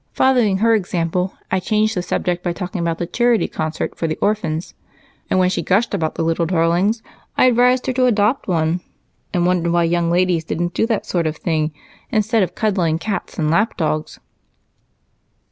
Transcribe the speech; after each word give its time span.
Following 0.13 0.57
her 0.57 0.73
example, 0.73 1.35
I 1.51 1.59
changed 1.59 1.95
the 1.95 2.01
subject 2.01 2.41
by 2.43 2.53
talking 2.53 2.81
about 2.81 2.97
the 2.97 3.05
charity 3.05 3.47
concert 3.47 3.93
for 3.95 4.07
the 4.07 4.17
orphans, 4.19 4.73
and 5.29 5.37
when 5.39 5.51
she 5.51 5.61
gushed 5.61 5.93
about 5.93 6.15
the 6.15 6.23
'little 6.23 6.47
darlings,' 6.47 7.03
I 7.37 7.45
advised 7.45 7.85
her 7.85 7.93
to 7.93 8.07
adopt 8.07 8.47
one 8.47 8.81
and 9.31 9.45
wondered 9.45 9.71
why 9.71 9.83
young 9.83 10.09
ladies 10.09 10.43
didn't 10.43 10.73
do 10.73 10.87
that 10.87 11.05
sort 11.05 11.27
of 11.27 11.37
thing, 11.37 11.71
instead 12.09 12.41
of 12.41 12.55
cuddling 12.55 12.97
cats 12.97 13.37
and 13.37 13.51
lapdogs." 13.51 14.19